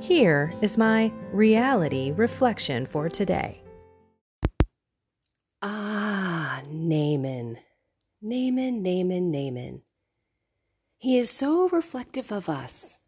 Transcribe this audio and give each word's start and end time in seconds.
Here 0.00 0.52
is 0.60 0.78
my 0.78 1.10
reality 1.32 2.12
reflection 2.12 2.86
for 2.86 3.08
today. 3.08 3.62
Ah, 5.62 6.62
Naaman. 6.70 7.58
Naaman, 8.20 8.82
Naaman, 8.82 9.30
Naaman. 9.30 9.82
He 10.98 11.18
is 11.18 11.30
so 11.30 11.68
reflective 11.70 12.30
of 12.30 12.48
us. 12.48 13.00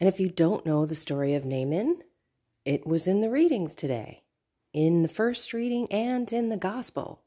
And 0.00 0.08
if 0.08 0.20
you 0.20 0.28
don't 0.28 0.64
know 0.64 0.86
the 0.86 0.94
story 0.94 1.34
of 1.34 1.44
Naaman, 1.44 2.02
it 2.64 2.86
was 2.86 3.06
in 3.06 3.20
the 3.20 3.30
readings 3.30 3.74
today, 3.74 4.22
in 4.72 5.02
the 5.02 5.08
first 5.08 5.52
reading 5.52 5.86
and 5.90 6.32
in 6.32 6.48
the 6.48 6.56
gospel. 6.56 7.22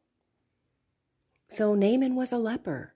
So 1.48 1.76
Naaman 1.76 2.16
was 2.16 2.32
a 2.32 2.38
leper, 2.38 2.95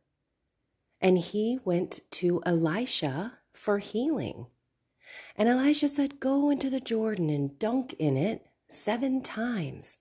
and 1.00 1.18
he 1.18 1.60
went 1.64 2.00
to 2.12 2.42
Elisha 2.46 3.40
for 3.54 3.80
healing. 3.80 4.48
And 5.36 5.50
Elisha 5.50 5.90
said, 5.90 6.20
Go 6.20 6.50
into 6.50 6.70
the 6.70 6.80
Jordan 6.80 7.30
and 7.30 7.58
dunk 7.58 7.94
in 8.00 8.18
it 8.18 8.48
seven 8.68 9.22
times. 9.22 9.98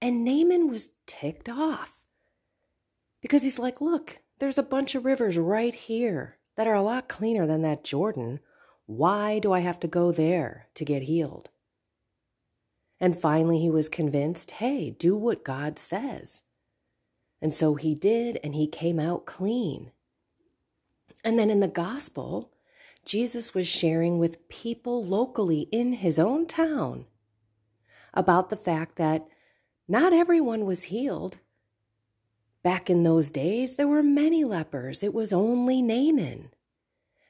And 0.00 0.24
Naaman 0.24 0.68
was 0.68 0.90
ticked 1.06 1.48
off 1.48 2.04
because 3.20 3.42
he's 3.42 3.58
like, 3.58 3.80
Look, 3.80 4.18
there's 4.38 4.58
a 4.58 4.62
bunch 4.62 4.94
of 4.94 5.04
rivers 5.04 5.38
right 5.38 5.74
here 5.74 6.38
that 6.56 6.66
are 6.66 6.74
a 6.74 6.82
lot 6.82 7.08
cleaner 7.08 7.46
than 7.46 7.62
that 7.62 7.84
Jordan. 7.84 8.40
Why 8.86 9.38
do 9.38 9.52
I 9.52 9.60
have 9.60 9.80
to 9.80 9.88
go 9.88 10.12
there 10.12 10.66
to 10.74 10.84
get 10.84 11.02
healed? 11.02 11.50
And 13.00 13.16
finally, 13.16 13.58
he 13.58 13.70
was 13.70 13.88
convinced 13.88 14.52
hey, 14.52 14.90
do 14.90 15.16
what 15.16 15.44
God 15.44 15.78
says. 15.78 16.42
And 17.40 17.52
so 17.52 17.74
he 17.74 17.96
did, 17.96 18.38
and 18.44 18.54
he 18.54 18.68
came 18.68 19.00
out 19.00 19.26
clean. 19.26 19.90
And 21.24 21.38
then 21.38 21.50
in 21.50 21.58
the 21.58 21.68
gospel, 21.68 22.52
Jesus 23.04 23.54
was 23.54 23.66
sharing 23.66 24.18
with 24.18 24.48
people 24.48 25.04
locally 25.04 25.68
in 25.72 25.94
his 25.94 26.18
own 26.18 26.46
town 26.46 27.06
about 28.14 28.50
the 28.50 28.56
fact 28.56 28.96
that 28.96 29.26
not 29.88 30.12
everyone 30.12 30.64
was 30.64 30.84
healed. 30.84 31.38
Back 32.62 32.88
in 32.88 33.02
those 33.02 33.30
days, 33.30 33.74
there 33.74 33.88
were 33.88 34.02
many 34.02 34.44
lepers. 34.44 35.02
It 35.02 35.12
was 35.12 35.32
only 35.32 35.82
Naaman. 35.82 36.50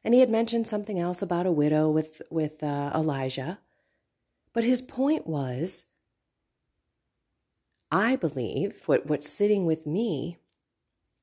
And 0.04 0.14
he 0.14 0.20
had 0.20 0.30
mentioned 0.30 0.66
something 0.66 0.98
else 0.98 1.22
about 1.22 1.46
a 1.46 1.52
widow 1.52 1.88
with, 1.88 2.20
with 2.30 2.62
uh, 2.62 2.90
Elijah. 2.94 3.58
But 4.52 4.64
his 4.64 4.82
point 4.82 5.26
was 5.26 5.84
I 7.90 8.16
believe 8.16 8.82
what, 8.86 9.06
what's 9.06 9.28
sitting 9.28 9.66
with 9.66 9.86
me 9.86 10.38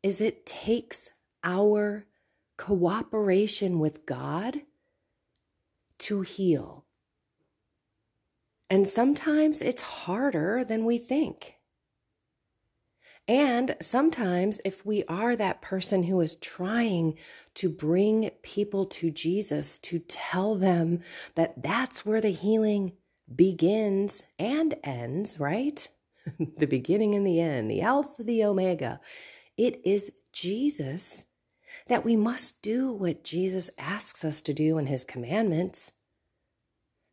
is 0.03 0.21
it 0.21 0.45
takes 0.45 1.09
our 1.43 2.05
cooperation 2.59 3.79
with 3.79 4.05
God 4.05 4.63
to 5.97 6.21
heal. 6.21 6.85
And 8.69 8.85
sometimes 8.85 9.61
it's 9.61 9.81
harder 9.81 10.65
than 10.65 10.83
we 10.83 10.97
think. 10.97 11.55
And 13.29 13.77
sometimes, 13.81 14.59
if 14.65 14.85
we 14.85 15.05
are 15.05 15.37
that 15.37 15.61
person 15.61 16.03
who 16.03 16.19
is 16.19 16.35
trying 16.35 17.17
to 17.53 17.69
bring 17.69 18.31
people 18.43 18.83
to 18.85 19.09
Jesus, 19.09 19.77
to 19.79 19.99
tell 19.99 20.55
them 20.55 20.99
that 21.35 21.63
that's 21.63 22.05
where 22.05 22.19
the 22.19 22.31
healing 22.31 22.91
begins 23.33 24.21
and 24.37 24.75
ends, 24.83 25.39
right? 25.39 25.87
the 26.57 26.67
beginning 26.67 27.15
and 27.15 27.25
the 27.25 27.39
end, 27.39 27.71
the 27.71 27.81
Alpha, 27.81 28.21
the 28.21 28.43
Omega. 28.43 28.99
It 29.57 29.79
is 29.85 30.11
Jesus 30.33 31.25
that 31.87 32.05
we 32.05 32.15
must 32.15 32.61
do 32.61 32.91
what 32.91 33.23
Jesus 33.23 33.69
asks 33.77 34.23
us 34.23 34.41
to 34.41 34.53
do 34.53 34.77
in 34.77 34.85
his 34.85 35.03
commandments. 35.05 35.93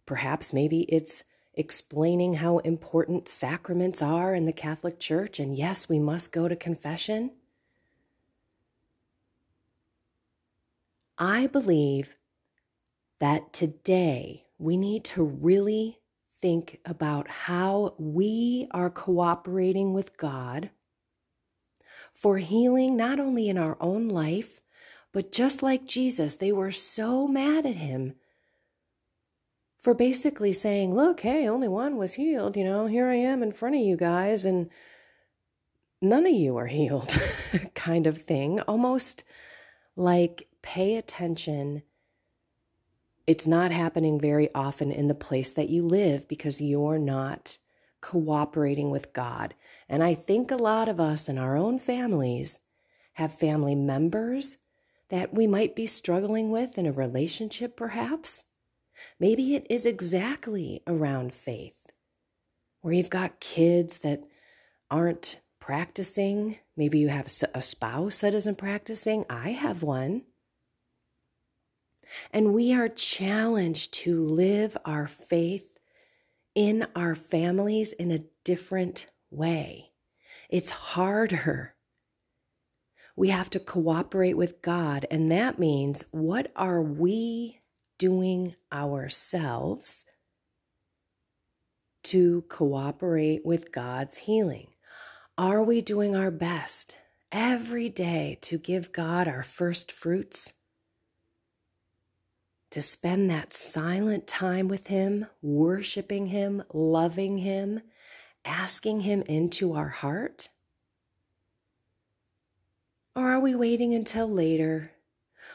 Perhaps 0.05 0.53
maybe 0.53 0.83
it's 0.83 1.25
explaining 1.55 2.35
how 2.35 2.59
important 2.59 3.29
sacraments 3.29 4.03
are 4.03 4.35
in 4.35 4.45
the 4.45 4.53
Catholic 4.53 5.01
Church, 5.01 5.41
and 5.41 5.57
yes, 5.57 5.89
we 5.89 5.99
must 5.99 6.33
go 6.33 6.49
to 6.49 6.57
confession. 6.57 7.33
I 11.19 11.47
believe 11.47 12.17
that 13.21 13.55
today 13.55 14.45
we 14.59 14.77
need 14.77 15.03
to 15.05 15.23
really 15.23 16.01
think 16.41 16.81
about 16.85 17.29
how 17.29 17.95
we 17.99 18.69
are 18.71 18.91
cooperating 18.91 19.95
with 19.95 20.19
God 20.19 20.71
for 22.17 22.39
healing, 22.39 22.97
not 22.97 23.21
only 23.21 23.47
in 23.47 23.59
our 23.59 23.77
own 23.79 24.09
life, 24.09 24.63
but 25.13 25.31
just 25.31 25.63
like 25.63 25.85
Jesus, 25.85 26.37
they 26.37 26.51
were 26.51 26.71
so 26.71 27.29
mad 27.29 27.67
at 27.67 27.77
him 27.77 28.15
for 29.79 29.93
basically 29.93 30.53
saying, 30.53 30.95
Look, 30.95 31.21
hey, 31.21 31.47
only 31.47 31.69
one 31.69 31.99
was 31.99 32.15
healed. 32.15 32.57
You 32.57 32.65
know, 32.65 32.87
here 32.87 33.07
I 33.07 33.17
am 33.17 33.43
in 33.43 33.53
front 33.53 33.77
of 33.77 33.83
you 33.83 33.99
guys, 33.99 34.47
and 34.47 34.71
none 36.01 36.27
of 36.27 36.33
you 36.33 36.57
are 36.57 36.67
healed, 36.79 37.15
kind 37.75 38.07
of 38.07 38.23
thing. 38.23 38.61
Almost 38.61 39.23
like 39.95 40.49
pay 40.63 40.97
attention. 40.97 41.83
It's 43.27 43.47
not 43.47 43.73
happening 43.73 44.19
very 44.19 44.49
often 44.55 44.91
in 44.91 45.09
the 45.09 45.15
place 45.15 45.53
that 45.53 45.69
you 45.69 45.83
live 45.83 46.27
because 46.29 46.63
you're 46.63 46.99
not 46.99 47.59
cooperating 48.01 48.91
with 48.91 49.13
God. 49.13 49.55
And 49.89 50.03
I 50.03 50.15
think 50.15 50.51
a 50.51 50.57
lot 50.57 50.89
of 50.89 51.01
us 51.01 51.29
in 51.29 51.39
our 51.39 51.57
own 51.57 51.79
families 51.79 52.61
have 53.15 53.33
family 53.33 53.75
members 53.75 54.59
that 55.09 55.33
we 55.33 55.47
might 55.47 55.77
be 55.77 55.87
struggling 55.87 56.51
with 56.51 56.77
in 56.77 56.87
a 56.87 56.93
relationship, 56.93 57.77
perhaps. 57.77 58.45
Maybe 59.21 59.55
it 59.55 59.67
is 59.71 59.87
exactly 59.87 60.83
around 60.87 61.33
faith, 61.33 61.93
where 62.81 62.95
you've 62.95 63.11
got 63.11 63.41
kids 63.41 63.99
that 63.99 64.25
aren't 64.91 65.41
practicing. 65.61 66.59
Maybe 66.77 66.99
you 66.99 67.09
have 67.09 67.33
a 67.55 67.63
spouse 67.63 68.21
that 68.21 68.35
isn't 68.35 68.59
practicing. 68.59 69.25
I 69.31 69.51
have 69.51 69.83
one. 69.83 70.23
And 72.33 72.55
we 72.55 72.73
are 72.73 72.89
challenged 72.89 73.93
to 73.95 74.25
live 74.25 74.77
our 74.85 75.07
faith 75.07 75.79
in 76.55 76.87
our 76.95 77.15
families 77.15 77.93
in 77.93 78.11
a 78.11 78.25
different 78.45 79.07
way. 79.37 79.93
It's 80.49 80.71
harder. 80.71 81.75
We 83.15 83.31
have 83.31 83.51
to 83.51 83.61
cooperate 83.61 84.37
with 84.37 84.63
God, 84.63 85.07
and 85.11 85.31
that 85.31 85.59
means 85.59 86.05
what 86.11 86.53
are 86.57 86.83
we 86.83 87.61
doing 87.99 88.55
ourselves 88.73 90.05
to 92.05 92.43
cooperate 92.49 93.45
with 93.45 93.73
God's 93.73 94.19
healing? 94.19 94.69
Are 95.39 95.63
we 95.63 95.81
doing 95.81 96.15
our 96.15 96.31
best 96.31 96.97
every 97.33 97.89
day 97.89 98.39
to 98.43 98.59
give 98.59 98.93
God 98.93 99.27
our 99.29 99.43
first 99.43 99.91
fruits? 99.91 100.53
to 102.77 102.83
spend 102.83 103.31
that 103.31 103.55
silent 103.55 104.27
time 104.27 104.69
with 104.69 104.89
Him, 104.89 105.25
worshiping 105.41 106.27
Him, 106.27 106.63
loving 106.75 107.39
Him, 107.39 107.81
asking 108.47 109.01
Him 109.01 109.23
into 109.23 109.75
our 109.75 109.89
heart? 109.89 110.49
Or 113.15 113.31
are 113.31 113.41
we 113.41 113.55
waiting 113.55 113.95
until 113.95 114.31
later? 114.31 114.93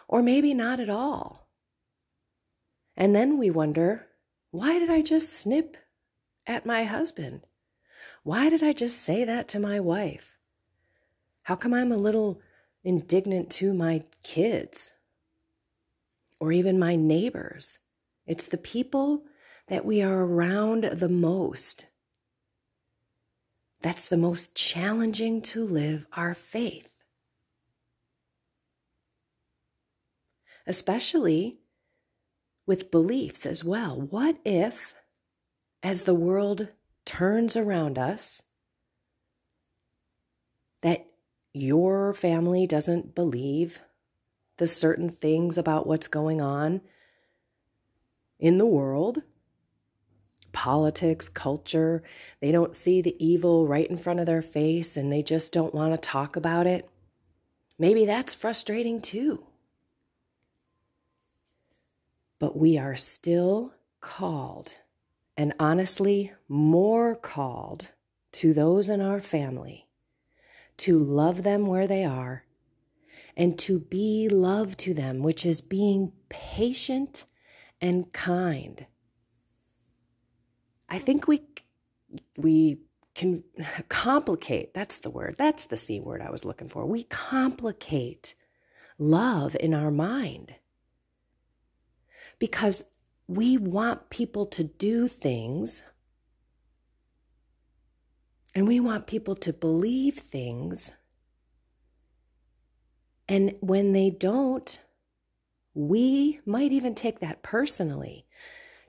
Or 0.08 0.22
maybe 0.22 0.54
not 0.54 0.80
at 0.80 0.90
all? 0.90 1.48
And 2.98 3.16
then 3.16 3.38
we 3.38 3.50
wonder, 3.50 4.08
why 4.52 4.78
did 4.78 4.90
I 4.90 5.02
just 5.02 5.32
snip 5.32 5.78
at 6.46 6.66
my 6.66 6.84
husband? 6.84 7.42
Why 8.24 8.50
did 8.50 8.62
I 8.62 8.74
just 8.74 9.02
say 9.02 9.24
that 9.24 9.48
to 9.50 9.60
my 9.60 9.80
wife? 9.80 10.38
How 11.44 11.56
come 11.56 11.74
I'm 11.74 11.92
a 11.92 11.98
little 11.98 12.42
indignant 12.84 13.50
to 13.52 13.74
my 13.74 14.04
kids 14.24 14.92
or 16.40 16.52
even 16.52 16.78
my 16.78 16.96
neighbors? 16.96 17.80
It's 18.28 18.48
the 18.48 18.58
people 18.58 19.24
that 19.68 19.86
we 19.86 20.02
are 20.02 20.24
around 20.24 20.84
the 20.84 21.10
most. 21.10 21.86
That's 23.82 24.08
the 24.08 24.18
most 24.18 24.56
challenging 24.56 25.42
to 25.44 25.66
live 25.66 26.06
our 26.14 26.36
faith. 26.36 27.00
Especially 30.68 31.58
with 32.68 32.92
beliefs 32.92 33.46
as 33.46 33.64
well. 33.64 34.00
What 34.00 34.38
if, 34.46 34.94
as 35.82 36.04
the 36.04 36.14
world 36.14 36.70
turns 37.06 37.58
around 37.58 37.98
us, 37.98 38.44
that 40.82 41.08
your 41.54 42.14
family 42.14 42.68
doesn't 42.68 43.16
believe 43.16 43.82
the 44.58 44.68
certain 44.68 45.10
things 45.10 45.58
about 45.58 45.88
what's 45.88 46.08
going 46.08 46.40
on 46.40 46.82
in 48.40 48.60
the 48.60 48.66
world, 48.66 49.24
politics, 50.52 51.30
culture. 51.30 52.04
They 52.40 52.52
don't 52.52 52.76
see 52.76 53.02
the 53.02 53.16
evil 53.24 53.68
right 53.68 53.90
in 53.90 53.98
front 53.98 54.20
of 54.20 54.26
their 54.26 54.42
face 54.42 54.98
and 54.98 55.12
they 55.12 55.24
just 55.24 55.52
don't 55.52 55.74
want 55.74 55.94
to 55.94 55.98
talk 55.98 56.36
about 56.36 56.68
it. 56.68 56.90
Maybe 57.78 58.06
that's 58.06 58.36
frustrating 58.36 59.02
too. 59.02 59.44
But 62.40 62.58
we 62.58 62.78
are 62.78 62.96
still 62.96 63.74
called, 64.02 64.78
and 65.38 65.54
honestly, 65.60 66.34
more 66.48 67.16
called 67.16 67.92
to 68.34 68.54
those 68.54 68.90
in 68.90 69.02
our 69.02 69.20
family 69.20 69.88
to 70.78 70.98
love 70.98 71.44
them 71.44 71.68
where 71.68 71.86
they 71.86 72.04
are 72.04 72.44
and 73.38 73.58
to 73.60 73.80
be 73.80 74.28
love 74.28 74.76
to 74.78 74.94
them, 74.94 75.22
which 75.22 75.46
is 75.46 75.62
being 75.62 76.12
patient 76.30 77.26
and 77.80 78.12
kind. 78.14 78.86
I 80.92 81.00
think 81.00 81.28
we 81.28 81.42
we 82.38 82.82
can 83.16 83.44
complicate, 83.90 84.74
that's 84.74 85.00
the 85.00 85.10
word. 85.10 85.36
That's 85.38 85.66
the 85.66 85.78
C 85.78 86.00
word 86.00 86.22
I 86.22 86.30
was 86.30 86.46
looking 86.46 86.70
for. 86.70 86.86
We 86.86 87.04
complicate 87.04 88.36
love 88.98 89.56
in 89.60 89.74
our 89.74 89.90
mind. 89.90 90.56
Because 92.40 92.86
we 93.28 93.58
want 93.58 94.10
people 94.10 94.46
to 94.48 94.64
do 94.64 95.08
things 95.08 95.84
and 98.54 98.68
we 98.68 98.80
want 98.80 99.08
people 99.08 99.36
to 99.36 99.54
believe 99.54 100.16
things. 100.16 100.92
And 103.30 103.56
when 103.62 103.94
they 103.94 104.10
don't, 104.10 104.80
we 105.74 106.42
might 106.46 106.74
even 106.74 106.96
take 106.96 107.20
that 107.20 107.44
personally. 107.44 108.26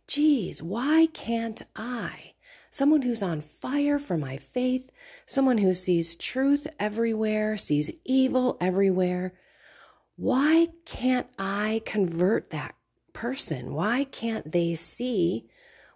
Geez, 0.07 0.63
why 0.63 1.09
can't 1.13 1.63
I? 1.75 2.35
Someone 2.71 3.03
who's 3.03 3.23
on 3.23 3.41
fire 3.41 3.99
for 3.99 4.17
my 4.17 4.37
faith, 4.37 4.91
someone 5.27 5.59
who 5.59 5.75
sees 5.75 6.15
truth 6.15 6.67
everywhere, 6.79 7.57
sees 7.57 7.91
evil 8.05 8.57
everywhere. 8.61 9.35
Why 10.17 10.69
can't 10.85 11.27
I 11.39 11.83
convert 11.85 12.51
that 12.51 12.75
person? 13.13 13.75
Why 13.75 14.05
can't 14.05 14.53
they 14.53 14.75
see 14.75 15.49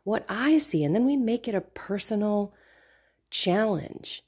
what 0.05 0.25
I 0.29 0.59
see? 0.59 0.85
And 0.85 0.95
then 0.95 1.07
we 1.07 1.17
make 1.17 1.49
it 1.49 1.55
a 1.55 1.61
personal 1.61 2.55
challenge. 3.31 4.23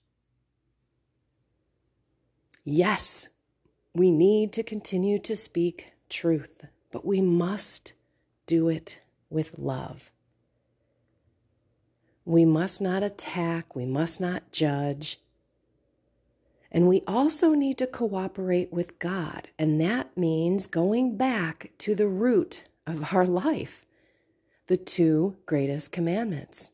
Yes, 2.65 3.29
we 3.95 4.11
need 4.11 4.53
to 4.55 4.63
continue 4.63 5.19
to 5.19 5.37
speak 5.37 5.93
truth, 6.09 6.65
but 6.91 7.05
we 7.05 7.21
must 7.21 7.95
do 8.47 8.69
it 8.69 9.01
with 9.31 9.59
love. 9.59 10.13
We 12.25 12.45
must 12.45 12.81
not 12.81 13.03
attack, 13.03 13.75
we 13.75 13.87
must 13.87 14.21
not 14.21 14.53
judge. 14.53 15.19
And 16.71 16.87
we 16.87 17.03
also 17.07 17.55
need 17.55 17.79
to 17.79 17.87
cooperate 17.87 18.71
with 18.73 18.99
God, 18.99 19.49
and 19.59 19.81
that 19.81 20.15
means 20.17 20.67
going 20.67 21.17
back 21.17 21.71
to 21.79 21.95
the 21.95 22.07
root 22.07 22.65
of 22.87 23.15
our 23.15 23.25
life, 23.25 23.87
the 24.67 24.77
two 24.77 25.37
greatest 25.47 25.93
commandments. 25.93 26.73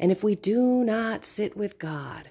And 0.00 0.10
if 0.10 0.24
we 0.24 0.34
do 0.34 0.84
not 0.84 1.24
sit 1.24 1.56
with 1.56 1.78
God 1.78 2.30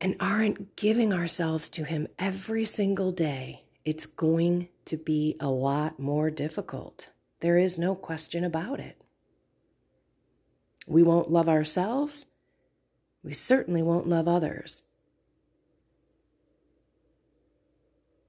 and 0.00 0.16
aren't 0.20 0.76
giving 0.76 1.12
ourselves 1.12 1.68
to 1.70 1.84
Him 1.84 2.08
every 2.18 2.64
single 2.64 3.12
day, 3.12 3.64
it's 3.84 4.06
going 4.06 4.68
to 4.86 4.96
be 4.96 5.36
a 5.40 5.48
lot 5.48 5.98
more 5.98 6.30
difficult. 6.30 7.08
There 7.44 7.58
is 7.58 7.78
no 7.78 7.94
question 7.94 8.42
about 8.42 8.80
it. 8.80 8.96
We 10.86 11.02
won't 11.02 11.30
love 11.30 11.46
ourselves. 11.46 12.24
We 13.22 13.34
certainly 13.34 13.82
won't 13.82 14.08
love 14.08 14.26
others. 14.26 14.84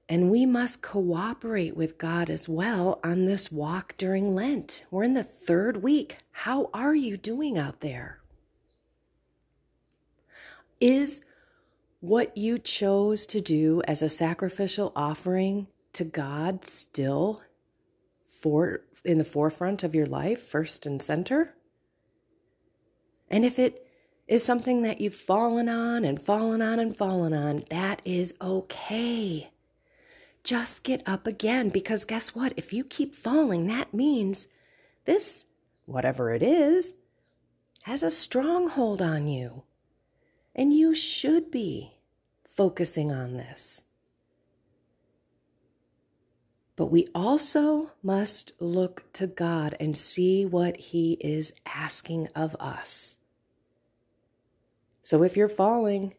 And 0.06 0.30
we 0.30 0.44
must 0.44 0.82
cooperate 0.82 1.74
with 1.74 1.96
God 1.96 2.28
as 2.28 2.46
well 2.46 3.00
on 3.02 3.24
this 3.24 3.50
walk 3.50 3.94
during 3.96 4.34
Lent. 4.34 4.84
We're 4.90 5.04
in 5.04 5.14
the 5.14 5.24
third 5.24 5.82
week. 5.82 6.18
How 6.32 6.68
are 6.74 6.94
you 6.94 7.16
doing 7.16 7.56
out 7.56 7.80
there? 7.80 8.20
Is 10.78 11.24
what 12.00 12.36
you 12.36 12.58
chose 12.58 13.24
to 13.28 13.40
do 13.40 13.80
as 13.88 14.02
a 14.02 14.10
sacrificial 14.10 14.92
offering 14.94 15.68
to 15.94 16.04
God 16.04 16.66
still 16.66 17.40
for 18.26 18.82
in 19.06 19.18
the 19.18 19.24
forefront 19.24 19.82
of 19.82 19.94
your 19.94 20.06
life, 20.06 20.42
first 20.42 20.86
and 20.86 21.02
center? 21.02 21.54
And 23.30 23.44
if 23.44 23.58
it 23.58 23.86
is 24.28 24.44
something 24.44 24.82
that 24.82 25.00
you've 25.00 25.14
fallen 25.14 25.68
on 25.68 26.04
and 26.04 26.20
fallen 26.20 26.60
on 26.60 26.78
and 26.78 26.96
fallen 26.96 27.32
on, 27.32 27.64
that 27.70 28.02
is 28.04 28.34
okay 28.40 29.50
just 30.46 30.84
get 30.84 31.02
up 31.06 31.26
again. 31.26 31.68
Because 31.68 32.04
guess 32.04 32.34
what? 32.34 32.54
If 32.56 32.72
you 32.72 32.84
keep 32.84 33.14
falling, 33.14 33.66
that 33.66 33.92
means 33.92 34.46
this, 35.04 35.44
whatever 35.84 36.32
it 36.32 36.42
is, 36.42 36.94
has 37.82 38.02
a 38.02 38.10
stronghold 38.10 39.02
on 39.02 39.26
you. 39.26 39.64
And 40.54 40.72
you 40.72 40.94
should 40.94 41.50
be 41.50 41.98
focusing 42.48 43.10
on 43.10 43.36
this. 43.36 43.82
But 46.76 46.86
we 46.86 47.08
also 47.14 47.92
must 48.02 48.52
look 48.60 49.10
to 49.14 49.26
God 49.26 49.74
and 49.80 49.96
see 49.96 50.44
what 50.44 50.76
He 50.76 51.14
is 51.20 51.54
asking 51.64 52.28
of 52.34 52.54
us. 52.60 53.16
So 55.00 55.22
if 55.22 55.36
you're 55.36 55.48
falling, 55.48 56.14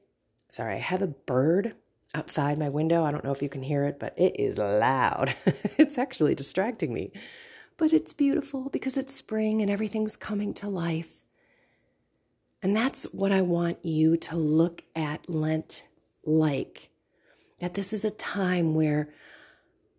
sorry, 0.50 0.76
I 0.76 0.80
have 0.80 1.04
a 1.04 1.08
bird 1.08 1.76
outside 2.16 2.58
my 2.58 2.70
window. 2.70 3.04
I 3.04 3.12
don't 3.12 3.24
know 3.24 3.32
if 3.32 3.44
you 3.44 3.50
can 3.50 3.62
hear 3.62 3.84
it, 3.84 4.00
but 4.00 4.18
it 4.18 4.40
is 4.40 4.58
loud. 4.58 5.36
it's 5.78 5.98
actually 5.98 6.34
distracting 6.34 6.94
me. 6.94 7.12
But 7.78 7.94
it's 7.94 8.14
beautiful 8.14 8.70
because 8.70 8.98
it's 8.98 9.14
spring 9.14 9.62
and 9.62 9.70
everything's 9.70 10.16
coming 10.16 10.54
to 10.56 10.68
life. 10.68 11.22
And 12.64 12.76
that's 12.76 13.04
what 13.14 13.32
I 13.32 13.42
want 13.42 13.86
you 13.86 14.18
to 14.18 14.36
look 14.36 14.84
at 14.96 15.30
Lent 15.30 15.84
like. 16.24 16.90
That 17.60 17.74
this 17.74 17.94
is 17.94 18.04
a 18.04 18.10
time 18.10 18.74
where 18.74 19.10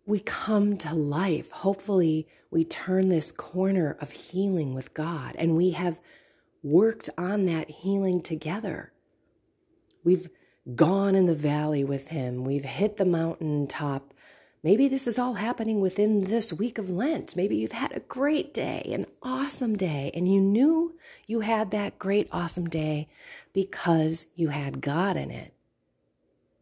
we 0.09 0.19
come 0.19 0.75
to 0.75 0.95
life. 0.95 1.51
Hopefully, 1.51 2.27
we 2.49 2.63
turn 2.63 3.09
this 3.09 3.31
corner 3.31 3.95
of 4.01 4.09
healing 4.09 4.73
with 4.73 4.95
God 4.95 5.35
and 5.37 5.55
we 5.55 5.69
have 5.71 5.99
worked 6.63 7.11
on 7.15 7.45
that 7.45 7.69
healing 7.69 8.19
together. 8.21 8.91
We've 10.03 10.27
gone 10.73 11.13
in 11.13 11.27
the 11.27 11.35
valley 11.35 11.83
with 11.83 12.07
Him. 12.07 12.43
We've 12.43 12.65
hit 12.65 12.97
the 12.97 13.05
mountain 13.05 13.67
top. 13.67 14.15
Maybe 14.63 14.87
this 14.87 15.05
is 15.05 15.19
all 15.19 15.35
happening 15.35 15.79
within 15.79 16.23
this 16.23 16.51
week 16.51 16.79
of 16.79 16.89
Lent. 16.89 17.35
Maybe 17.35 17.57
you've 17.57 17.71
had 17.71 17.91
a 17.91 18.01
great 18.01 18.51
day, 18.51 18.89
an 18.91 19.05
awesome 19.21 19.77
day, 19.77 20.09
and 20.15 20.27
you 20.27 20.41
knew 20.41 20.97
you 21.27 21.41
had 21.41 21.69
that 21.69 21.99
great, 21.99 22.27
awesome 22.31 22.67
day 22.67 23.07
because 23.53 24.25
you 24.35 24.47
had 24.47 24.81
God 24.81 25.17
in 25.17 25.29
it. 25.29 25.53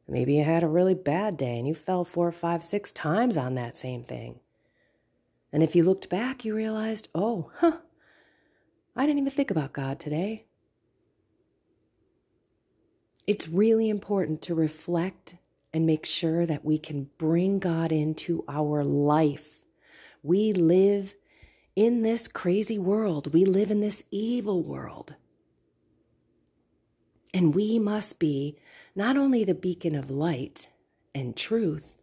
Maybe 0.07 0.35
you 0.35 0.43
had 0.43 0.63
a 0.63 0.67
really 0.67 0.93
bad 0.93 1.35
day 1.35 1.57
and 1.57 1.67
you 1.67 1.75
fell 1.75 2.03
four, 2.03 2.31
five, 2.31 2.63
six 2.63 2.91
times 2.91 3.35
on 3.35 3.55
that 3.55 3.75
same 3.75 4.03
thing. 4.03 4.39
And 5.51 5.63
if 5.63 5.75
you 5.75 5.83
looked 5.83 6.09
back, 6.09 6.45
you 6.45 6.55
realized, 6.55 7.09
oh, 7.13 7.51
huh, 7.57 7.77
I 8.95 9.05
didn't 9.05 9.19
even 9.19 9.31
think 9.31 9.51
about 9.51 9.73
God 9.73 9.99
today. 9.99 10.45
It's 13.25 13.47
really 13.47 13.89
important 13.89 14.41
to 14.43 14.55
reflect 14.55 15.35
and 15.73 15.85
make 15.85 16.05
sure 16.05 16.45
that 16.45 16.63
we 16.63 16.77
can 16.77 17.09
bring 17.17 17.59
God 17.59 17.91
into 17.91 18.45
our 18.47 18.85
life. 18.85 19.65
We 20.23 20.53
live 20.53 21.13
in 21.75 22.01
this 22.01 22.27
crazy 22.27 22.79
world, 22.79 23.33
we 23.33 23.45
live 23.45 23.69
in 23.69 23.81
this 23.81 24.03
evil 24.09 24.63
world. 24.63 25.15
And 27.37 27.53
we 27.53 27.77
must 27.77 28.17
be 28.17 28.57
not 28.95 29.15
only 29.15 29.43
the 29.43 29.53
beacon 29.53 29.93
of 29.93 30.09
light 30.09 30.69
and 31.13 31.35
truth, 31.35 31.93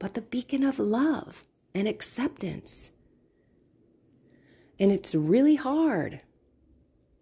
but 0.00 0.14
the 0.14 0.20
beacon 0.20 0.64
of 0.64 0.80
love 0.80 1.44
and 1.72 1.86
acceptance. 1.86 2.90
And 4.76 4.90
it's 4.90 5.14
really 5.14 5.54
hard 5.54 6.20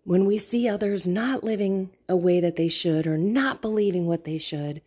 when 0.04 0.24
we 0.24 0.38
see 0.38 0.66
others 0.66 1.06
not 1.06 1.44
living 1.44 1.90
a 2.08 2.16
way 2.16 2.40
that 2.40 2.56
they 2.56 2.66
should, 2.66 3.06
or 3.06 3.18
not 3.18 3.60
believing 3.60 4.06
what 4.06 4.24
they 4.24 4.38
should, 4.38 4.80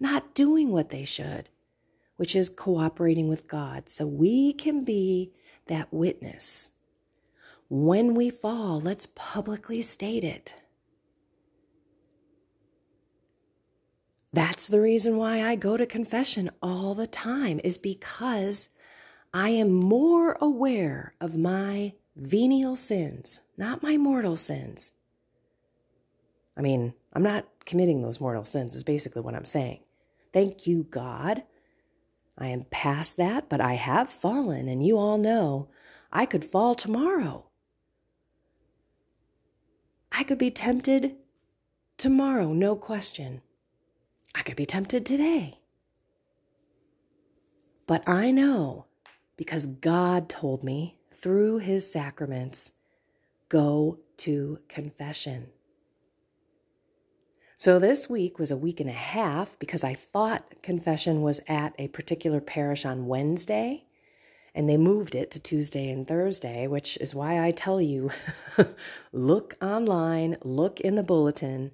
not 0.00 0.34
doing 0.34 0.70
what 0.70 0.88
they 0.88 1.04
should, 1.04 1.50
which 2.16 2.34
is 2.34 2.48
cooperating 2.48 3.28
with 3.28 3.48
God. 3.48 3.90
So 3.90 4.06
we 4.06 4.54
can 4.54 4.82
be 4.82 5.34
that 5.66 5.92
witness. 5.92 6.70
When 7.68 8.14
we 8.14 8.30
fall, 8.30 8.80
let's 8.80 9.04
publicly 9.14 9.82
state 9.82 10.24
it. 10.24 10.54
That's 14.32 14.68
the 14.68 14.80
reason 14.80 15.16
why 15.16 15.42
I 15.42 15.56
go 15.56 15.76
to 15.76 15.86
confession 15.86 16.50
all 16.62 16.94
the 16.94 17.06
time, 17.06 17.60
is 17.64 17.78
because 17.78 18.68
I 19.32 19.50
am 19.50 19.72
more 19.72 20.36
aware 20.40 21.14
of 21.20 21.36
my 21.36 21.94
venial 22.14 22.76
sins, 22.76 23.40
not 23.56 23.82
my 23.82 23.96
mortal 23.96 24.36
sins. 24.36 24.92
I 26.56 26.60
mean, 26.60 26.94
I'm 27.12 27.22
not 27.22 27.46
committing 27.64 28.02
those 28.02 28.20
mortal 28.20 28.44
sins, 28.44 28.74
is 28.74 28.84
basically 28.84 29.22
what 29.22 29.34
I'm 29.34 29.44
saying. 29.44 29.80
Thank 30.32 30.66
you, 30.66 30.84
God. 30.84 31.44
I 32.36 32.48
am 32.48 32.62
past 32.64 33.16
that, 33.16 33.48
but 33.48 33.60
I 33.60 33.74
have 33.74 34.10
fallen, 34.10 34.68
and 34.68 34.84
you 34.84 34.98
all 34.98 35.18
know 35.18 35.68
I 36.12 36.26
could 36.26 36.44
fall 36.44 36.74
tomorrow. 36.74 37.46
I 40.12 40.22
could 40.22 40.38
be 40.38 40.50
tempted 40.50 41.16
tomorrow, 41.96 42.52
no 42.52 42.76
question. 42.76 43.42
I 44.38 44.42
could 44.42 44.56
be 44.56 44.66
tempted 44.66 45.04
today. 45.04 45.58
But 47.88 48.08
I 48.08 48.30
know 48.30 48.86
because 49.36 49.66
God 49.66 50.28
told 50.28 50.62
me 50.62 50.98
through 51.10 51.58
his 51.58 51.90
sacraments 51.90 52.72
go 53.48 53.98
to 54.18 54.60
confession. 54.68 55.48
So 57.56 57.80
this 57.80 58.08
week 58.08 58.38
was 58.38 58.52
a 58.52 58.56
week 58.56 58.78
and 58.78 58.88
a 58.88 58.92
half 58.92 59.58
because 59.58 59.82
I 59.82 59.94
thought 59.94 60.62
confession 60.62 61.22
was 61.22 61.40
at 61.48 61.74
a 61.76 61.88
particular 61.88 62.40
parish 62.40 62.84
on 62.84 63.08
Wednesday 63.08 63.86
and 64.54 64.68
they 64.68 64.76
moved 64.76 65.16
it 65.16 65.32
to 65.32 65.40
Tuesday 65.40 65.90
and 65.90 66.06
Thursday, 66.06 66.68
which 66.68 66.96
is 66.98 67.12
why 67.12 67.44
I 67.44 67.50
tell 67.50 67.80
you 67.80 68.12
look 69.12 69.56
online, 69.60 70.36
look 70.44 70.78
in 70.80 70.94
the 70.94 71.02
bulletin, 71.02 71.72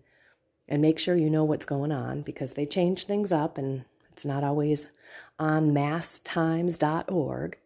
and 0.69 0.81
make 0.81 0.99
sure 0.99 1.17
you 1.17 1.31
know 1.31 1.45
what's 1.45 1.67
going 1.67 1.93
on 1.93 2.23
because 2.23 2.53
they 2.53 2.67
change 2.67 3.05
things 3.05 3.33
up 3.33 3.59
and 3.59 3.85
it's 4.13 4.25
not 4.25 4.45
always 4.45 4.89
on 5.39 5.73
masstimes.org. 5.73 7.59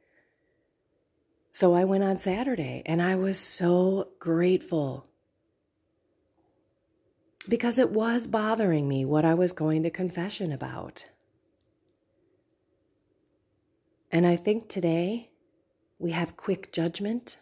So 1.52 1.74
I 1.74 1.84
went 1.84 2.04
on 2.04 2.18
Saturday 2.18 2.82
and 2.86 3.02
I 3.02 3.14
was 3.16 3.38
so 3.38 4.08
grateful 4.18 5.06
because 7.48 7.78
it 7.78 7.90
was 7.90 8.26
bothering 8.26 8.88
me 8.88 9.04
what 9.04 9.24
I 9.24 9.34
was 9.34 9.52
going 9.52 9.82
to 9.82 9.90
confession 9.90 10.52
about. 10.52 11.06
And 14.10 14.26
I 14.26 14.36
think 14.36 14.68
today 14.68 15.30
we 15.98 16.12
have 16.12 16.36
quick 16.36 16.72
judgment 16.72 17.38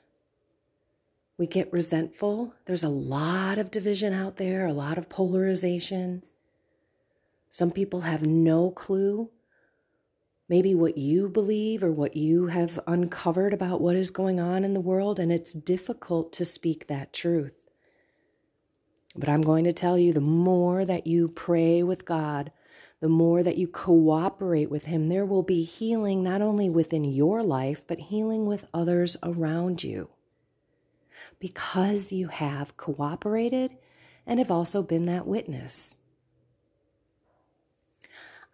we 1.39 1.47
get 1.47 1.73
resentful. 1.73 2.55
There's 2.65 2.83
a 2.83 2.89
lot 2.89 3.59
of 3.59 3.71
division 3.71 4.13
out 4.13 4.37
there, 4.37 4.67
a 4.67 4.73
lot 4.73 4.97
of 4.97 5.09
polarization. 5.09 6.23
Some 7.51 7.71
people 7.71 8.03
have 8.03 8.23
no 8.23 8.71
clue, 8.71 9.31
maybe 10.49 10.75
what 10.75 10.97
you 10.97 11.29
believe 11.29 11.83
or 11.83 11.93
what 11.93 12.17
you 12.17 12.47
have 12.47 12.81
uncovered 12.87 13.53
about 13.53 13.81
what 13.81 13.97
is 13.97 14.11
going 14.11 14.41
on 14.41 14.65
in 14.65 14.73
the 14.73 14.81
world, 14.81 15.19
and 15.19 15.31
it's 15.31 15.53
difficult 15.53 16.33
to 16.35 16.45
speak 16.45 16.87
that 16.87 17.13
truth. 17.13 17.59
But 19.15 19.29
I'm 19.29 19.43
going 19.43 19.65
to 19.65 19.73
tell 19.73 19.99
you 19.99 20.13
the 20.13 20.21
more 20.21 20.85
that 20.85 21.07
you 21.07 21.29
pray 21.29 21.83
with 21.83 22.05
God, 22.05 22.51
the 23.01 23.09
more 23.09 23.43
that 23.43 23.59
you 23.59 23.69
cooperate 23.69 24.71
with 24.71 24.87
Him, 24.87 25.07
there 25.07 25.27
will 25.27 25.43
be 25.43 25.65
healing 25.65 26.23
not 26.23 26.41
only 26.41 26.71
within 26.71 27.05
your 27.05 27.43
life, 27.43 27.87
but 27.87 27.99
healing 27.99 28.47
with 28.47 28.67
others 28.73 29.19
around 29.23 29.85
you 29.85 30.09
because 31.39 32.13
you 32.13 32.29
have 32.29 32.77
cooperated 32.77 33.77
and 34.27 34.39
have 34.39 34.51
also 34.51 34.83
been 34.83 35.07
that 35.07 35.27
witness. 35.27 35.97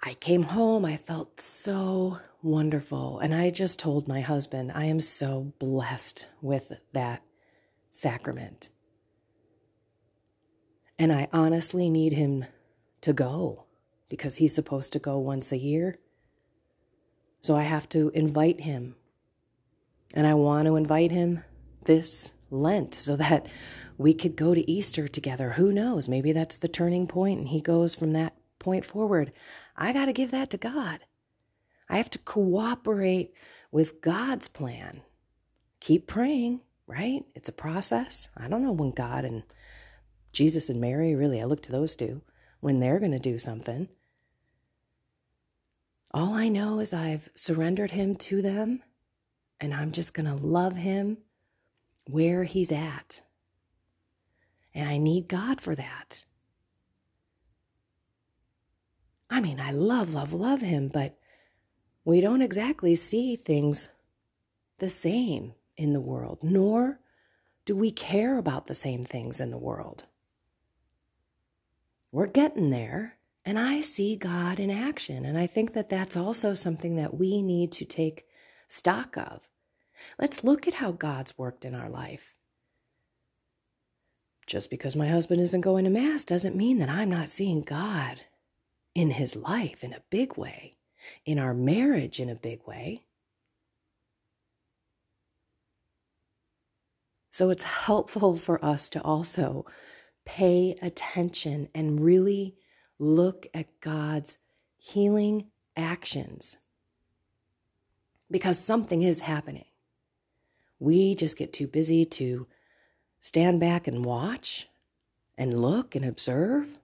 I 0.03 0.15
came 0.15 0.43
home, 0.43 0.85
I 0.85 0.97
felt 0.97 1.41
so 1.41 2.19
wonderful. 2.43 3.21
And 3.21 3.35
I 3.35 3.51
just 3.51 3.79
told 3.79 4.09
my 4.09 4.21
husband, 4.21 4.73
I 4.75 4.87
am 4.87 5.01
so 5.01 5.53
blessed 5.59 6.27
with 6.41 6.73
that 6.93 7.23
sacrament. 7.91 8.69
And 10.99 11.13
I 11.13 11.29
honestly 11.33 11.89
need 11.89 12.13
him 12.13 12.47
to 13.01 13.13
go 13.13 13.65
because 14.09 14.37
he's 14.37 14.55
supposed 14.55 14.93
to 14.93 14.99
go 14.99 15.19
once 15.19 15.53
a 15.53 15.59
year. 15.59 15.99
So 17.41 17.57
I 17.57 17.63
have 17.63 17.89
to 17.91 18.11
invite 18.11 18.61
him. 18.61 18.97
And 20.15 20.27
I 20.27 20.35
want 20.35 20.67
to 20.67 20.77
invite 20.77 21.11
him 21.11 21.45
this 21.85 22.33
Lent 22.53 22.95
so 22.95 23.17
that 23.17 23.47
we 23.99 24.15
could 24.15 24.37
go 24.37 24.55
to 24.55 24.71
Easter 24.71 25.09
together. 25.09 25.51
Who 25.53 25.73
knows? 25.73 26.09
Maybe 26.09 26.33
that's 26.33 26.57
the 26.57 26.69
turning 26.69 27.07
point 27.07 27.41
and 27.41 27.49
he 27.49 27.61
goes 27.61 27.95
from 27.95 28.13
that 28.13 28.35
point 28.59 28.85
forward. 28.85 29.33
I 29.77 29.93
got 29.93 30.07
to 30.07 30.13
give 30.13 30.31
that 30.31 30.51
to 30.51 30.59
God. 30.59 31.01
I 31.89 31.97
have 31.97 32.11
to 32.11 32.19
cooperate 32.19 33.35
with 33.71 34.01
God's 34.01 34.49
plan. 34.49 35.03
Keep 35.81 36.07
praying, 36.07 36.61
right? 36.87 37.25
It's 37.35 37.49
a 37.49 37.53
process. 37.53 38.29
I 38.37 38.49
don't 38.49 38.63
know 38.63 38.73
when 38.73 38.93
God 38.93 39.25
and 39.25 39.43
Jesus 40.33 40.69
and 40.69 40.81
Mary, 40.81 41.15
really, 41.15 41.41
I 41.41 41.45
look 41.45 41.63
to 41.63 41.73
those 41.73 41.97
two, 41.97 42.23
when 42.61 42.81
they're 42.81 42.99
going 42.99 43.13
to 43.13 43.19
do 43.19 43.39
something. 43.39 43.89
All 46.15 46.35
I 46.35 46.49
know 46.49 46.79
is 46.79 46.93
I've 46.93 47.31
surrendered 47.35 47.93
him 47.93 48.17
to 48.17 48.43
them 48.43 48.83
and 49.61 49.73
I'm 49.73 49.93
just 49.93 50.15
going 50.15 50.27
to 50.27 50.35
love 50.35 50.77
him 50.77 51.19
where 52.05 52.45
He's 52.45 52.73
at. 52.73 53.23
And 54.75 54.89
I 54.89 54.99
need 54.99 55.29
God 55.29 55.61
for 55.61 55.75
that. 55.75 56.25
I 59.31 59.41
mean, 59.41 59.61
I 59.61 59.71
love, 59.71 60.13
love, 60.13 60.33
love 60.33 60.61
Him, 60.61 60.89
but 60.93 61.19
we 62.05 62.21
don't 62.21 62.43
exactly 62.43 62.95
see 62.95 63.37
things 63.37 63.89
the 64.79 64.89
same 64.89 65.55
in 65.77 65.93
the 65.93 66.01
world, 66.01 66.41
nor 66.43 67.01
do 67.65 67.77
we 67.77 67.91
care 67.91 68.39
about 68.39 68.67
the 68.67 68.75
same 68.75 69.05
things 69.05 69.41
in 69.41 69.51
the 69.51 69.59
world. 69.59 70.05
We're 72.11 72.27
getting 72.27 72.71
there, 72.71 73.17
and 73.45 73.59
I 73.59 73.81
see 73.81 74.17
God 74.17 74.61
in 74.61 74.71
action. 74.71 75.25
And 75.25 75.39
I 75.39 75.47
think 75.47 75.73
that 75.73 75.89
that's 75.89 76.17
also 76.17 76.53
something 76.55 76.97
that 76.97 77.15
we 77.15 77.41
need 77.41 77.73
to 77.73 77.85
take 77.85 78.27
stock 78.69 79.17
of. 79.17 79.49
Let's 80.19 80.45
look 80.45 80.69
at 80.69 80.75
how 80.75 80.93
God's 80.93 81.37
worked 81.39 81.65
in 81.65 81.75
our 81.75 81.89
life. 81.89 82.37
Just 84.47 84.71
because 84.71 84.97
my 84.97 85.09
husband 85.09 85.41
isn't 85.41 85.61
going 85.61 85.85
to 85.85 85.91
Mass 85.91 86.25
doesn't 86.25 86.57
mean 86.57 86.79
that 86.79 86.89
I'm 86.89 87.11
not 87.11 87.31
seeing 87.31 87.63
God 87.63 88.23
in 88.95 89.11
his 89.11 89.37
life 89.37 89.83
in 89.83 89.93
a 89.93 90.03
big 90.11 90.37
way, 90.37 90.75
in 91.25 91.39
our 91.39 91.55
marriage 91.55 92.21
in 92.21 92.29
a 92.29 92.35
big 92.35 92.67
way. 92.67 93.05
So 97.31 97.49
it's 97.49 97.63
helpful 97.63 98.37
for 98.37 98.63
us 98.63 98.91
to 98.91 99.03
also 99.03 99.65
pay 100.27 100.77
attention 100.83 101.69
and 101.75 102.01
really 102.01 102.57
look 102.99 103.47
at 103.55 103.81
God's 103.81 104.39
healing 104.77 105.47
actions 105.77 106.59
because 108.31 108.59
something 108.59 109.03
is 109.03 109.21
happening. 109.21 109.65
We 110.83 111.15
just 111.15 111.39
get 111.39 111.53
too 111.53 111.69
busy 111.69 112.05
to 112.05 112.49
stand 113.21 113.61
back 113.61 113.87
and 113.87 114.05
watch 114.05 114.69
and 115.39 115.63
look 115.63 115.95
and 115.95 116.05
observe, 116.05 116.77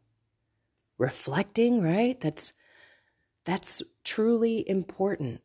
reflecting, 0.98 1.82
right? 1.82 2.20
That's 2.20 2.52
that's 3.44 3.82
truly 4.04 4.68
important. 4.68 5.40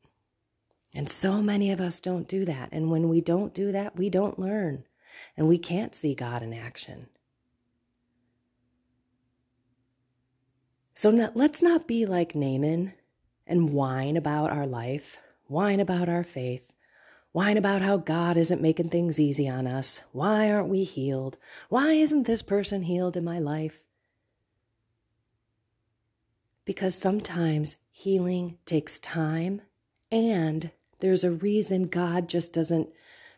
And 0.93 1.09
so 1.09 1.41
many 1.41 1.71
of 1.71 1.81
us 1.81 1.99
don't 1.99 2.27
do 2.27 2.45
that. 2.45 2.69
And 2.71 2.91
when 2.91 3.09
we 3.09 3.21
don't 3.21 3.55
do 3.55 3.71
that, 3.71 3.95
we 3.95 4.11
don't 4.11 4.37
learn 4.37 4.83
and 5.35 5.47
we 5.47 5.57
can't 5.57 5.95
see 5.95 6.13
God 6.13 6.43
in 6.43 6.53
action. 6.53 7.07
So 10.93 11.09
let's 11.09 11.63
not 11.63 11.87
be 11.87 12.05
like 12.05 12.35
Naaman 12.35 12.93
and 13.47 13.73
whine 13.73 14.15
about 14.15 14.51
our 14.51 14.67
life, 14.67 15.17
whine 15.47 15.79
about 15.79 16.07
our 16.07 16.23
faith, 16.23 16.72
whine 17.33 17.57
about 17.57 17.81
how 17.81 17.97
God 17.97 18.37
isn't 18.37 18.61
making 18.61 18.89
things 18.89 19.19
easy 19.19 19.49
on 19.49 19.67
us. 19.67 20.03
Why 20.13 20.49
aren't 20.49 20.69
we 20.69 20.85
healed? 20.85 21.37
Why 21.67 21.91
isn't 21.91 22.25
this 22.25 22.41
person 22.41 22.83
healed 22.83 23.17
in 23.17 23.25
my 23.25 23.39
life? 23.39 23.83
because 26.65 26.95
sometimes 26.95 27.77
healing 27.91 28.57
takes 28.65 28.99
time 28.99 29.61
and 30.11 30.71
there's 30.99 31.23
a 31.23 31.31
reason 31.31 31.87
God 31.87 32.29
just 32.29 32.53
doesn't 32.53 32.89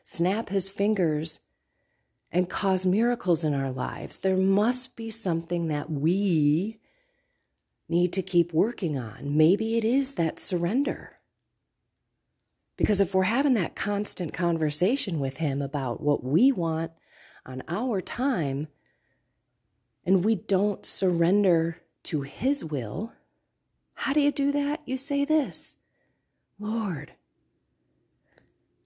snap 0.03 0.49
his 0.49 0.69
fingers 0.69 1.39
and 2.31 2.49
cause 2.49 2.85
miracles 2.85 3.43
in 3.43 3.53
our 3.53 3.71
lives. 3.71 4.17
There 4.17 4.37
must 4.37 4.95
be 4.95 5.09
something 5.09 5.67
that 5.69 5.89
we 5.89 6.79
need 7.87 8.13
to 8.13 8.21
keep 8.21 8.53
working 8.53 8.99
on. 8.99 9.37
Maybe 9.37 9.77
it 9.77 9.85
is 9.85 10.15
that 10.15 10.39
surrender. 10.39 11.14
Because 12.77 12.99
if 12.99 13.15
we're 13.15 13.23
having 13.23 13.53
that 13.53 13.75
constant 13.75 14.33
conversation 14.33 15.19
with 15.19 15.37
Him 15.37 15.61
about 15.61 16.01
what 16.01 16.23
we 16.23 16.51
want 16.51 16.91
on 17.45 17.63
our 17.67 18.01
time, 18.01 18.67
and 20.05 20.23
we 20.23 20.35
don't 20.35 20.85
surrender 20.85 21.81
to 22.03 22.21
His 22.21 22.63
will, 22.63 23.13
how 23.93 24.13
do 24.13 24.19
you 24.19 24.31
do 24.31 24.51
that? 24.51 24.81
You 24.85 24.97
say 24.97 25.25
this 25.25 25.77
Lord, 26.59 27.13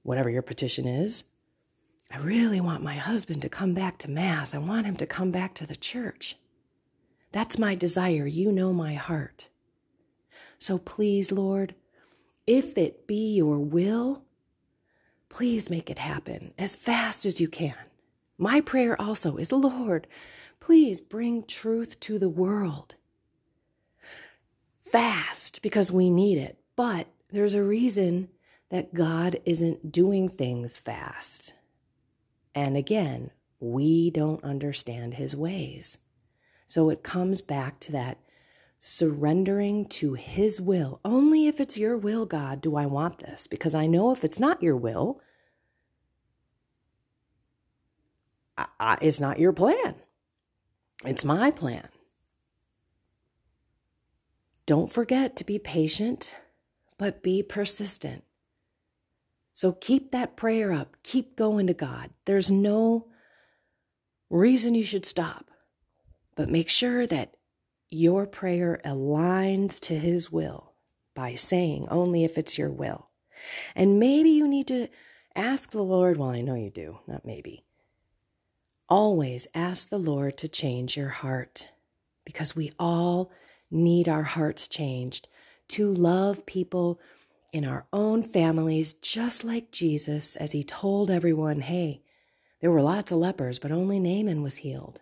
whatever 0.03 0.29
your 0.29 0.41
petition 0.41 0.87
is, 0.87 1.25
I 2.11 2.17
really 2.17 2.59
want 2.59 2.83
my 2.83 2.95
husband 2.95 3.41
to 3.43 3.49
come 3.49 3.73
back 3.73 3.99
to 3.99 4.09
Mass. 4.09 4.55
I 4.55 4.57
want 4.57 4.87
him 4.87 4.95
to 4.95 5.05
come 5.05 5.29
back 5.29 5.53
to 5.55 5.67
the 5.67 5.75
church. 5.75 6.37
That's 7.31 7.59
my 7.59 7.75
desire. 7.75 8.25
You 8.25 8.51
know 8.51 8.73
my 8.73 8.95
heart. 8.95 9.49
So 10.57 10.79
please, 10.79 11.31
Lord, 11.31 11.75
if 12.49 12.79
it 12.79 13.05
be 13.05 13.35
your 13.35 13.59
will, 13.59 14.23
please 15.29 15.69
make 15.69 15.91
it 15.91 15.99
happen 15.99 16.51
as 16.57 16.75
fast 16.75 17.23
as 17.23 17.39
you 17.39 17.47
can. 17.47 17.75
My 18.39 18.59
prayer 18.59 18.99
also 18.99 19.37
is, 19.37 19.51
Lord, 19.51 20.07
please 20.59 20.99
bring 20.99 21.43
truth 21.43 21.99
to 21.99 22.17
the 22.17 22.27
world. 22.27 22.95
Fast, 24.79 25.61
because 25.61 25.91
we 25.91 26.09
need 26.09 26.39
it. 26.39 26.57
But 26.75 27.07
there's 27.29 27.53
a 27.53 27.61
reason 27.61 28.29
that 28.69 28.95
God 28.95 29.39
isn't 29.45 29.91
doing 29.91 30.27
things 30.27 30.75
fast. 30.75 31.53
And 32.55 32.75
again, 32.75 33.29
we 33.59 34.09
don't 34.09 34.43
understand 34.43 35.13
his 35.13 35.35
ways. 35.35 35.99
So 36.65 36.89
it 36.89 37.03
comes 37.03 37.41
back 37.41 37.79
to 37.81 37.91
that 37.91 38.17
surrendering 38.79 39.85
to 39.85 40.13
His 40.13 40.59
will. 40.59 41.01
Only 41.03 41.47
if 41.47 41.59
it's 41.59 41.77
your 41.77 41.97
will, 41.97 42.25
God, 42.25 42.61
do 42.61 42.75
I 42.77 42.85
want 42.85 43.19
this. 43.19 43.45
Because 43.45 43.75
I 43.75 43.85
know 43.85 44.11
if 44.11 44.23
it's 44.23 44.39
not 44.39 44.63
your 44.63 44.77
will, 44.77 45.21
I, 48.57 48.67
I, 48.79 48.97
it's 49.01 49.19
not 49.19 49.37
your 49.37 49.53
plan. 49.53 49.95
It's 51.05 51.25
my 51.25 51.51
plan. 51.51 51.89
Don't 54.65 54.91
forget 54.91 55.35
to 55.35 55.43
be 55.43 55.59
patient, 55.59 56.35
but 56.97 57.23
be 57.23 57.43
persistent. 57.43 58.23
So 59.51 59.73
keep 59.73 60.11
that 60.11 60.37
prayer 60.37 60.71
up. 60.71 60.95
Keep 61.03 61.35
going 61.35 61.67
to 61.67 61.73
God. 61.73 62.11
There's 62.25 62.49
no 62.49 63.07
reason 64.29 64.75
you 64.75 64.83
should 64.83 65.05
stop, 65.05 65.51
but 66.35 66.49
make 66.49 66.69
sure 66.69 67.05
that 67.07 67.33
your 67.91 68.27
prayer 68.27 68.79
aligns 68.85 69.79
to 69.81 69.97
His 69.97 70.31
will 70.31 70.73
by 71.15 71.35
saying 71.35 71.87
only 71.89 72.23
if 72.23 72.37
it's 72.37 72.57
your 72.57 72.69
will. 72.69 73.09
And 73.75 73.99
maybe 73.99 74.29
you 74.29 74.47
need 74.47 74.67
to 74.67 74.87
ask 75.35 75.71
the 75.71 75.83
Lord, 75.83 76.17
well, 76.17 76.29
I 76.29 76.41
know 76.41 76.55
you 76.55 76.69
do, 76.69 76.99
not 77.07 77.25
maybe. 77.25 77.63
Always 78.87 79.47
ask 79.53 79.89
the 79.89 79.99
Lord 79.99 80.37
to 80.37 80.47
change 80.47 80.97
your 80.97 81.09
heart 81.09 81.69
because 82.25 82.55
we 82.55 82.71
all 82.79 83.31
need 83.71 84.09
our 84.09 84.23
hearts 84.23 84.67
changed 84.67 85.27
to 85.69 85.91
love 85.91 86.45
people 86.45 86.99
in 87.51 87.65
our 87.65 87.85
own 87.93 88.23
families, 88.23 88.93
just 88.93 89.43
like 89.43 89.71
Jesus, 89.71 90.35
as 90.35 90.51
he 90.51 90.63
told 90.63 91.09
everyone, 91.09 91.61
hey, 91.61 92.01
there 92.61 92.71
were 92.71 92.81
lots 92.81 93.11
of 93.11 93.19
lepers, 93.19 93.59
but 93.59 93.71
only 93.71 93.99
Naaman 93.99 94.43
was 94.43 94.57
healed 94.57 95.01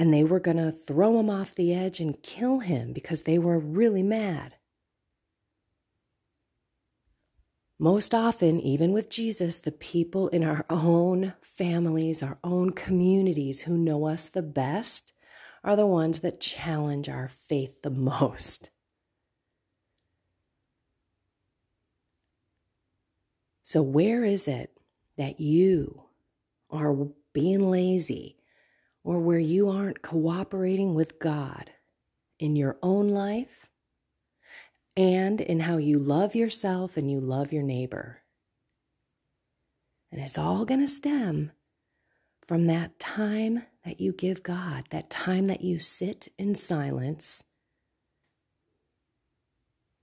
and 0.00 0.14
they 0.14 0.24
were 0.24 0.40
going 0.40 0.56
to 0.56 0.72
throw 0.72 1.20
him 1.20 1.28
off 1.28 1.54
the 1.54 1.74
edge 1.74 2.00
and 2.00 2.22
kill 2.22 2.60
him 2.60 2.94
because 2.94 3.24
they 3.24 3.38
were 3.38 3.58
really 3.58 4.02
mad. 4.02 4.54
Most 7.78 8.14
often, 8.14 8.58
even 8.60 8.92
with 8.92 9.10
Jesus, 9.10 9.60
the 9.60 9.70
people 9.70 10.28
in 10.28 10.42
our 10.42 10.64
own 10.70 11.34
families, 11.42 12.22
our 12.22 12.38
own 12.42 12.70
communities 12.70 13.62
who 13.62 13.76
know 13.76 14.06
us 14.06 14.30
the 14.30 14.40
best 14.42 15.12
are 15.62 15.76
the 15.76 15.86
ones 15.86 16.20
that 16.20 16.40
challenge 16.40 17.10
our 17.10 17.28
faith 17.28 17.82
the 17.82 17.90
most. 17.90 18.70
So, 23.62 23.82
where 23.82 24.24
is 24.24 24.48
it 24.48 24.70
that 25.18 25.40
you 25.40 26.04
are 26.70 27.08
being 27.34 27.70
lazy 27.70 28.39
or 29.10 29.18
where 29.18 29.40
you 29.40 29.68
aren't 29.68 30.02
cooperating 30.02 30.94
with 30.94 31.18
God 31.18 31.72
in 32.38 32.54
your 32.54 32.78
own 32.80 33.08
life 33.08 33.68
and 34.96 35.40
in 35.40 35.58
how 35.58 35.78
you 35.78 35.98
love 35.98 36.36
yourself 36.36 36.96
and 36.96 37.10
you 37.10 37.18
love 37.18 37.52
your 37.52 37.64
neighbor. 37.64 38.22
And 40.12 40.20
it's 40.20 40.38
all 40.38 40.64
going 40.64 40.78
to 40.78 40.86
stem 40.86 41.50
from 42.46 42.66
that 42.66 43.00
time 43.00 43.64
that 43.84 44.00
you 44.00 44.12
give 44.12 44.44
God, 44.44 44.84
that 44.90 45.10
time 45.10 45.46
that 45.46 45.62
you 45.62 45.80
sit 45.80 46.28
in 46.38 46.54
silence, 46.54 47.42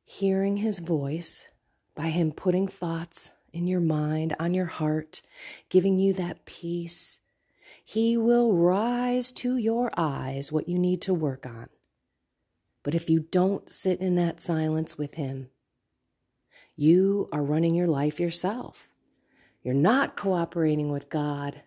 hearing 0.04 0.58
His 0.58 0.80
voice 0.80 1.48
by 1.96 2.08
Him 2.08 2.34
putting 2.34 2.68
thoughts 2.68 3.32
in 3.54 3.68
your 3.68 3.80
mind, 3.80 4.36
on 4.38 4.54
your 4.54 4.66
heart, 4.66 5.22
giving 5.70 5.98
you 5.98 6.12
that 6.12 6.44
peace 6.44 7.22
he 7.90 8.18
will 8.18 8.52
rise 8.52 9.32
to 9.32 9.56
your 9.56 9.90
eyes 9.96 10.52
what 10.52 10.68
you 10.68 10.78
need 10.78 11.02
to 11.04 11.14
work 11.14 11.46
on. 11.46 11.70
But 12.84 12.94
if 12.94 13.10
you 13.10 13.22
don't 13.22 13.70
sit 13.70 14.02
in 14.02 14.16
that 14.16 14.42
silence 14.42 14.98
with 14.98 15.16
Him, 15.16 15.52
you 16.76 17.30
are 17.32 17.42
running 17.42 17.76
your 17.76 17.88
life 17.88 18.20
yourself. 18.20 18.90
You're 19.64 19.74
not 19.74 20.18
cooperating 20.18 20.92
with 20.92 21.10
God, 21.10 21.62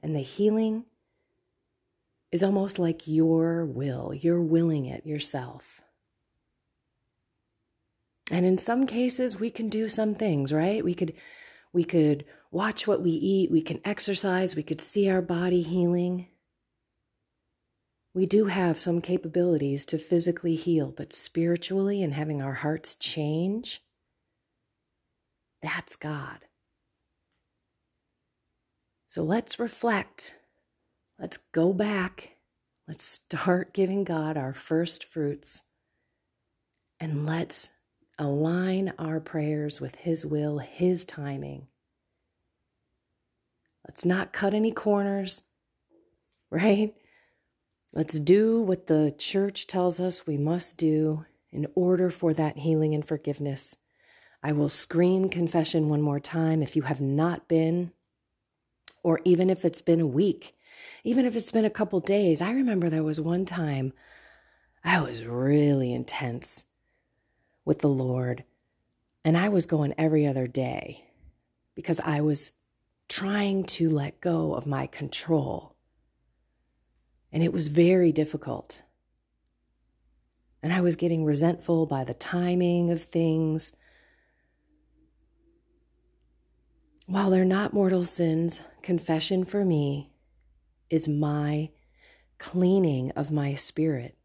and 0.00 0.14
the 0.14 0.20
healing 0.20 0.84
is 2.30 2.44
almost 2.44 2.78
like 2.78 3.08
your 3.08 3.64
will. 3.64 4.14
You're 4.14 4.42
willing 4.42 4.86
it 4.86 5.04
yourself. 5.04 5.80
And 8.30 8.46
in 8.46 8.58
some 8.58 8.86
cases, 8.86 9.40
we 9.40 9.50
can 9.50 9.68
do 9.68 9.88
some 9.88 10.14
things, 10.14 10.52
right? 10.52 10.84
We 10.84 10.94
could 10.94 11.14
we 11.72 11.82
could 11.82 12.24
watch 12.54 12.86
what 12.86 13.02
we 13.02 13.10
eat. 13.10 13.50
We 13.50 13.60
can 13.60 13.80
exercise. 13.84 14.54
We 14.54 14.62
could 14.62 14.80
see 14.80 15.10
our 15.10 15.20
body 15.20 15.62
healing. 15.62 16.28
We 18.14 18.26
do 18.26 18.46
have 18.46 18.78
some 18.78 19.00
capabilities 19.00 19.84
to 19.86 19.98
physically 19.98 20.54
heal, 20.54 20.94
but 20.96 21.12
spiritually 21.12 22.00
and 22.00 22.14
having 22.14 22.40
our 22.40 22.54
hearts 22.54 22.94
change, 22.94 23.82
that's 25.60 25.96
God. 25.96 26.38
So 29.08 29.24
let's 29.24 29.58
reflect. 29.58 30.36
Let's 31.18 31.38
go 31.52 31.72
back. 31.72 32.36
Let's 32.86 33.04
start 33.04 33.74
giving 33.74 34.04
God 34.04 34.36
our 34.36 34.52
first 34.52 35.04
fruits. 35.04 35.64
And 37.00 37.26
let's 37.26 37.72
align 38.16 38.92
our 38.96 39.18
prayers 39.18 39.80
with 39.80 39.96
His 39.96 40.24
will, 40.24 40.58
His 40.58 41.04
timing. 41.04 41.66
Let's 43.86 44.04
not 44.04 44.32
cut 44.32 44.54
any 44.54 44.72
corners, 44.72 45.42
right? 46.50 46.94
Let's 47.92 48.18
do 48.18 48.60
what 48.60 48.86
the 48.86 49.14
church 49.16 49.66
tells 49.66 50.00
us 50.00 50.26
we 50.26 50.36
must 50.36 50.78
do 50.78 51.26
in 51.52 51.66
order 51.74 52.10
for 52.10 52.34
that 52.34 52.58
healing 52.58 52.94
and 52.94 53.06
forgiveness. 53.06 53.76
I 54.42 54.52
will 54.52 54.68
scream 54.68 55.28
confession 55.28 55.88
one 55.88 56.02
more 56.02 56.20
time 56.20 56.62
if 56.62 56.76
you 56.76 56.82
have 56.82 57.00
not 57.00 57.46
been, 57.46 57.92
or 59.02 59.20
even 59.24 59.48
if 59.48 59.64
it's 59.64 59.82
been 59.82 60.00
a 60.00 60.06
week, 60.06 60.56
even 61.04 61.24
if 61.24 61.36
it's 61.36 61.52
been 61.52 61.64
a 61.64 61.70
couple 61.70 62.00
days. 62.00 62.40
I 62.40 62.52
remember 62.52 62.88
there 62.88 63.04
was 63.04 63.20
one 63.20 63.44
time 63.44 63.92
I 64.82 65.00
was 65.00 65.24
really 65.24 65.92
intense 65.92 66.66
with 67.64 67.78
the 67.78 67.88
Lord, 67.88 68.44
and 69.24 69.36
I 69.36 69.48
was 69.48 69.66
going 69.66 69.94
every 69.96 70.26
other 70.26 70.46
day 70.46 71.04
because 71.74 72.00
I 72.00 72.20
was 72.20 72.50
trying 73.08 73.64
to 73.64 73.88
let 73.88 74.20
go 74.20 74.54
of 74.54 74.66
my 74.66 74.86
control. 74.86 75.76
And 77.32 77.42
it 77.42 77.52
was 77.52 77.68
very 77.68 78.12
difficult. 78.12 78.82
And 80.62 80.72
I 80.72 80.80
was 80.80 80.96
getting 80.96 81.24
resentful 81.24 81.86
by 81.86 82.04
the 82.04 82.14
timing 82.14 82.90
of 82.90 83.02
things. 83.02 83.74
While 87.06 87.30
they're 87.30 87.44
not 87.44 87.74
mortal 87.74 88.04
sins, 88.04 88.62
confession 88.82 89.44
for 89.44 89.64
me 89.64 90.12
is 90.88 91.06
my 91.06 91.70
cleaning 92.38 93.10
of 93.12 93.30
my 93.30 93.54
spirit. 93.54 94.16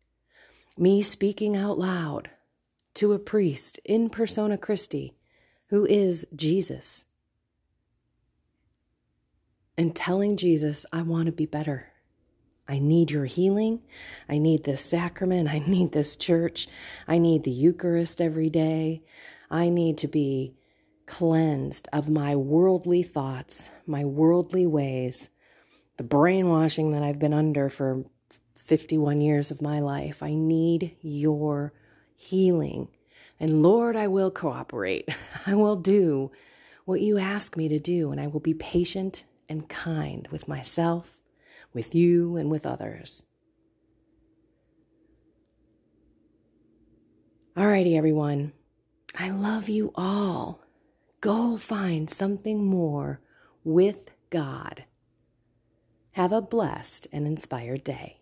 me 0.77 1.01
speaking 1.01 1.57
out 1.57 1.77
loud 1.77 2.29
to 2.93 3.11
a 3.13 3.19
priest 3.19 3.79
in 3.83 4.09
persona 4.09 4.57
Christi 4.57 5.15
who 5.67 5.85
is 5.85 6.25
Jesus 6.35 7.05
and 9.79 9.95
telling 9.95 10.35
Jesus, 10.35 10.85
I 10.91 11.03
want 11.03 11.27
to 11.27 11.31
be 11.31 11.45
better. 11.45 11.87
I 12.67 12.79
need 12.79 13.11
your 13.11 13.23
healing. 13.23 13.79
I 14.27 14.37
need 14.37 14.65
this 14.65 14.83
sacrament. 14.83 15.47
I 15.47 15.59
need 15.59 15.93
this 15.93 16.17
church. 16.17 16.67
I 17.07 17.17
need 17.17 17.45
the 17.45 17.51
Eucharist 17.51 18.19
every 18.19 18.49
day. 18.49 19.03
I 19.49 19.69
need 19.69 19.97
to 19.99 20.09
be 20.09 20.53
cleansed 21.05 21.87
of 21.93 22.09
my 22.09 22.35
worldly 22.35 23.03
thoughts, 23.03 23.71
my 23.87 24.03
worldly 24.03 24.67
ways, 24.67 25.29
the 25.95 26.03
brainwashing 26.03 26.91
that 26.91 27.01
I've 27.01 27.19
been 27.19 27.33
under 27.33 27.69
for 27.69 28.03
51 28.57 29.21
years 29.21 29.49
of 29.49 29.61
my 29.61 29.79
life. 29.79 30.21
I 30.21 30.33
need 30.33 30.97
your 30.99 31.71
healing. 32.17 32.89
And 33.39 33.63
Lord, 33.63 33.95
I 33.95 34.07
will 34.07 34.29
cooperate. 34.29 35.07
I 35.47 35.53
will 35.53 35.77
do 35.77 36.33
what 36.83 36.99
you 36.99 37.17
ask 37.17 37.55
me 37.55 37.69
to 37.69 37.79
do, 37.79 38.11
and 38.11 38.19
I 38.19 38.27
will 38.27 38.41
be 38.41 38.53
patient 38.53 39.23
and 39.49 39.67
kind 39.67 40.27
with 40.29 40.47
myself, 40.47 41.19
with 41.73 41.95
you, 41.95 42.37
and 42.37 42.49
with 42.51 42.65
others. 42.65 43.23
Alrighty, 47.57 47.97
everyone. 47.97 48.53
I 49.17 49.31
love 49.31 49.67
you 49.67 49.91
all. 49.95 50.61
Go 51.19 51.57
find 51.57 52.09
something 52.09 52.65
more 52.65 53.19
with 53.65 54.11
God. 54.29 54.85
Have 56.11 56.31
a 56.31 56.41
blessed 56.41 57.07
and 57.11 57.27
inspired 57.27 57.83
day. 57.83 58.18